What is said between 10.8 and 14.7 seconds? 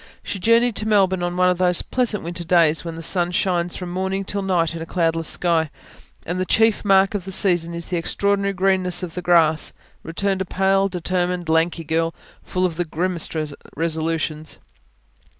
determined, lanky girl, full of the grimmest resolutions.